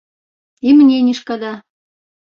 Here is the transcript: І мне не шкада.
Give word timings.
І 0.71 0.73
мне 0.79 0.97
не 1.11 1.15
шкада. 1.21 1.53